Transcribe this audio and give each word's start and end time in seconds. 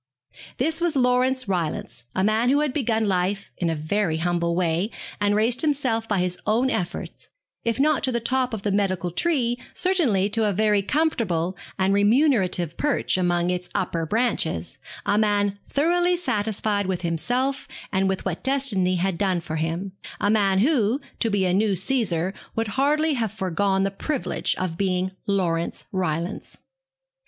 This 0.57 0.81
was 0.81 0.95
Laurence 0.95 1.47
Rylance, 1.47 2.05
a 2.15 2.23
man 2.23 2.49
who 2.49 2.61
had 2.61 2.73
begun 2.73 3.07
life 3.07 3.51
in 3.57 3.69
a 3.69 3.75
very 3.75 4.17
humble 4.17 4.55
way, 4.55 4.89
had 5.21 5.35
raised 5.35 5.61
himself 5.61 6.07
by 6.07 6.17
his 6.21 6.39
own 6.47 6.71
efforts, 6.71 7.29
if 7.63 7.79
not 7.79 8.01
to 8.05 8.11
the 8.11 8.19
top 8.19 8.51
of 8.51 8.63
the 8.63 8.71
medical 8.71 9.11
tree, 9.11 9.59
certainly 9.75 10.27
to 10.29 10.45
a 10.49 10.53
very 10.53 10.81
comfortable 10.81 11.55
and 11.77 11.93
remunerative 11.93 12.77
perch 12.77 13.15
among 13.15 13.51
its 13.51 13.69
upper 13.75 14.07
branches; 14.07 14.79
a 15.05 15.19
man 15.19 15.59
thoroughly 15.67 16.15
satisfied 16.15 16.87
with 16.87 17.03
himself 17.03 17.67
and 17.93 18.09
with 18.09 18.25
what 18.25 18.43
destiny 18.43 18.95
had 18.95 19.19
done 19.19 19.39
for 19.39 19.57
him; 19.57 19.91
a 20.19 20.31
man 20.31 20.57
who, 20.61 20.99
to 21.19 21.29
be 21.29 21.45
a 21.45 21.53
new 21.53 21.75
Caesar, 21.75 22.33
would 22.55 22.69
hardly 22.69 23.13
have 23.13 23.31
foregone 23.31 23.83
the 23.83 23.91
privilege 23.91 24.55
of 24.55 24.79
being 24.79 25.11
Laurence 25.27 25.85
Rylance. 25.91 26.57